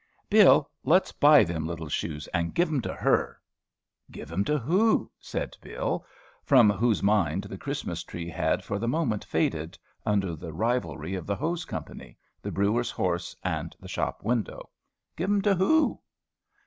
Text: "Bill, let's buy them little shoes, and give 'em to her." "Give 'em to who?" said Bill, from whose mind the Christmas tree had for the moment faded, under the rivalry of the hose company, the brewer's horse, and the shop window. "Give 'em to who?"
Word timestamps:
"Bill, 0.31 0.67
let's 0.83 1.11
buy 1.11 1.43
them 1.43 1.67
little 1.67 1.87
shoes, 1.87 2.27
and 2.33 2.55
give 2.55 2.69
'em 2.69 2.81
to 2.81 2.93
her." 2.95 3.39
"Give 4.09 4.31
'em 4.31 4.43
to 4.45 4.57
who?" 4.57 5.11
said 5.19 5.55
Bill, 5.61 6.07
from 6.43 6.71
whose 6.71 7.03
mind 7.03 7.43
the 7.43 7.57
Christmas 7.59 8.01
tree 8.01 8.27
had 8.27 8.63
for 8.63 8.79
the 8.79 8.87
moment 8.87 9.23
faded, 9.23 9.77
under 10.03 10.35
the 10.35 10.53
rivalry 10.53 11.13
of 11.13 11.27
the 11.27 11.35
hose 11.35 11.65
company, 11.65 12.17
the 12.41 12.51
brewer's 12.51 12.89
horse, 12.89 13.35
and 13.43 13.75
the 13.79 13.87
shop 13.87 14.23
window. 14.23 14.71
"Give 15.17 15.29
'em 15.29 15.43
to 15.43 15.53
who?" 15.53 15.99